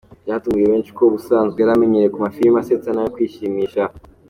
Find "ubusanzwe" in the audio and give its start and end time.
1.05-1.57